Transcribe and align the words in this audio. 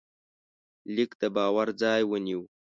لیک 0.95 1.11
د 1.21 1.23
باور 1.35 1.67
ځای 1.81 2.01
ونیو. 2.05 2.41